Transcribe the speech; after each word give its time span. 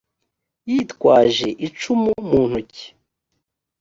yitwaje 0.69 1.47
icumu 1.67 2.11
mu 2.27 2.41
ntoki. 2.49 2.85